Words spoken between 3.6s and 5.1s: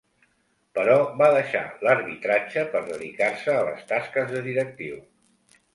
les tasques de directiu.